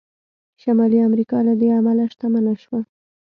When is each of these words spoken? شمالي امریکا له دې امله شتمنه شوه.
شمالي 0.61 0.99
امریکا 1.09 1.37
له 1.47 1.53
دې 1.61 1.69
امله 1.79 2.03
شتمنه 2.11 2.53
شوه. 2.63 2.79